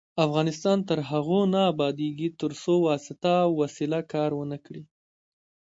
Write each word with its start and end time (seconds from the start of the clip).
افغانستان 0.25 0.77
تر 0.89 0.99
هغو 1.09 1.39
نه 1.53 1.61
ابادیږي، 1.71 2.29
ترڅو 2.41 2.73
واسطه 2.87 3.31
او 3.45 3.49
وسیله 3.61 3.99
کار 4.13 4.31
ونه 4.35 4.57
کړي. 4.65 4.83